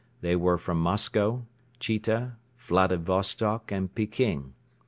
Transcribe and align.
They 0.21 0.35
were 0.35 0.57
from 0.57 0.79
Moscow, 0.81 1.45
Chita, 1.79 2.35
Vladivostok 2.57 3.71
and 3.71 3.93
Peking. 3.93 4.55